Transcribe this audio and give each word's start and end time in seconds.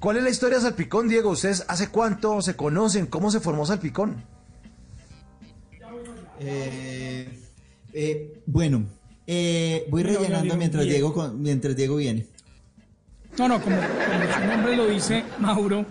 ¿Cuál 0.00 0.16
es 0.16 0.22
la 0.22 0.30
historia 0.30 0.56
de 0.56 0.62
Salpicón, 0.62 1.08
Diego? 1.08 1.30
¿Ustedes 1.30 1.66
hace 1.68 1.88
cuánto 1.88 2.40
se 2.40 2.56
conocen? 2.56 3.04
¿Cómo 3.04 3.30
se 3.30 3.38
formó 3.38 3.66
Salpicón? 3.66 4.16
Eh, 6.40 7.28
eh, 7.92 8.42
bueno, 8.46 8.86
eh, 9.26 9.86
voy 9.90 10.02
rellenando 10.02 10.56
mientras 10.56 10.84
Diego, 10.84 11.34
mientras 11.36 11.76
Diego 11.76 11.96
viene. 11.96 12.26
No, 13.38 13.46
no, 13.46 13.60
como, 13.60 13.76
su 13.76 14.46
nombre 14.46 14.74
lo 14.74 14.86
dice, 14.86 15.22
Mauro, 15.38 15.84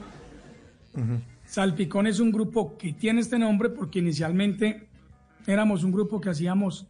Salpicón 1.46 2.08
es 2.08 2.20
un 2.20 2.32
grupo 2.32 2.78
que 2.78 2.94
tiene 2.94 3.22
este 3.22 3.38
nombre 3.38 3.70
porque 3.70 4.00
inicialmente 4.00 4.88
éramos 5.46 5.84
un 5.84 5.92
grupo 5.92 6.20
que 6.20 6.32
hacíamos 6.32 6.88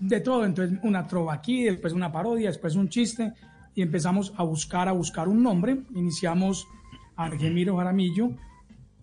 de 0.00 0.20
todo, 0.20 0.44
entonces 0.44 0.76
una 0.82 1.06
trova 1.06 1.34
aquí, 1.34 1.62
después 1.64 1.92
una 1.92 2.10
parodia, 2.10 2.48
después 2.48 2.74
un 2.74 2.88
chiste, 2.88 3.32
y 3.78 3.82
empezamos 3.82 4.34
a 4.36 4.42
buscar, 4.42 4.88
a 4.88 4.92
buscar 4.92 5.28
un 5.28 5.40
nombre. 5.40 5.84
Iniciamos 5.94 6.66
Argemiro 7.14 7.76
Jaramillo, 7.76 8.30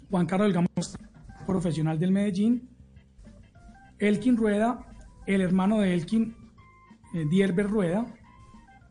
Juan 0.10 0.26
Carlos 0.26 0.50
Delgamos, 0.50 0.98
profesional 1.48 1.98
del 1.98 2.12
Medellín, 2.12 2.68
Elkin 4.00 4.36
Rueda, 4.36 4.86
el 5.28 5.40
hermano 5.40 5.80
de 5.80 5.94
Elkin, 5.94 6.36
eh, 7.14 7.26
Dielber 7.30 7.70
Rueda, 7.70 8.06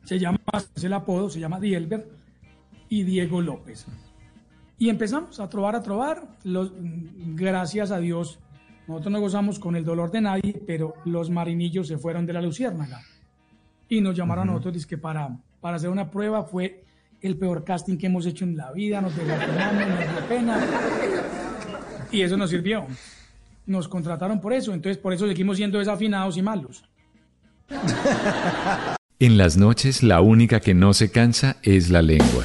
se 0.04 0.18
llama, 0.18 0.38
es 0.74 0.84
el 0.84 0.94
apodo, 0.94 1.28
se 1.28 1.38
llama 1.38 1.60
Dielber, 1.60 2.08
y 2.88 3.02
Diego 3.02 3.42
López. 3.42 3.84
Y 4.78 4.88
empezamos 4.88 5.38
a 5.38 5.50
trobar, 5.50 5.76
a 5.76 5.82
trobar, 5.82 6.38
los, 6.44 6.72
gracias 7.34 7.90
a 7.90 7.98
Dios, 7.98 8.38
nosotros 8.88 9.12
no 9.12 9.20
gozamos 9.20 9.58
con 9.58 9.76
el 9.76 9.84
dolor 9.84 10.10
de 10.10 10.22
nadie, 10.22 10.62
pero 10.66 10.94
los 11.04 11.28
marinillos 11.28 11.88
se 11.88 11.98
fueron 11.98 12.24
de 12.24 12.32
la 12.32 12.40
luciérnaga. 12.40 13.02
Y 13.88 14.00
nos 14.00 14.16
llamaron 14.16 14.48
a 14.48 14.52
nosotros 14.52 14.86
que 14.86 14.98
para, 14.98 15.36
para 15.60 15.76
hacer 15.76 15.90
una 15.90 16.10
prueba 16.10 16.44
fue 16.44 16.84
el 17.20 17.36
peor 17.36 17.64
casting 17.64 17.96
que 17.96 18.06
hemos 18.06 18.26
hecho 18.26 18.44
en 18.44 18.56
la 18.56 18.70
vida, 18.72 19.00
nos 19.00 19.16
desgastimos, 19.16 19.88
nos 19.88 19.98
dio 19.98 20.28
pena. 20.28 20.66
Y 22.10 22.20
eso 22.22 22.36
nos 22.36 22.50
sirvió. 22.50 22.86
Nos 23.66 23.88
contrataron 23.88 24.40
por 24.40 24.52
eso, 24.52 24.74
entonces 24.74 24.98
por 24.98 25.12
eso 25.12 25.26
seguimos 25.26 25.56
siendo 25.56 25.78
desafinados 25.78 26.36
y 26.36 26.42
malos. 26.42 26.84
En 29.18 29.38
las 29.38 29.56
noches 29.56 30.02
la 30.02 30.20
única 30.20 30.60
que 30.60 30.74
no 30.74 30.92
se 30.92 31.10
cansa 31.10 31.56
es 31.62 31.88
la 31.88 32.02
lengua. 32.02 32.44